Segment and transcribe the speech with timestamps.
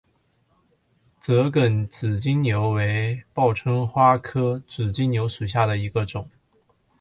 [1.21, 6.27] 折梗紫金牛为报春花科紫金牛属下的一个种。